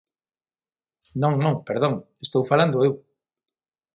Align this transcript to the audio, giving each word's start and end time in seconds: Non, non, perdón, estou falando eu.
Non, 1.21 1.33
non, 1.45 1.55
perdón, 1.69 1.93
estou 2.25 2.41
falando 2.51 2.77
eu. 2.87 2.93